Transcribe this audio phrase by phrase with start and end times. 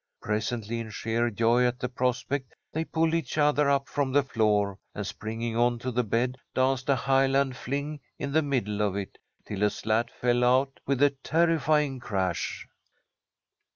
[0.19, 4.79] Presently, in sheer joy at the prospect, they pulled each other up from the floor,
[4.95, 9.19] and, springing on to the bed, danced a Highland fling in the middle of it,
[9.45, 12.65] till a slat fell out with a terrifying crash.